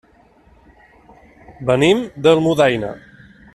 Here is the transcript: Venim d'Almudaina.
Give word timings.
Venim 1.71 2.01
d'Almudaina. 2.25 2.93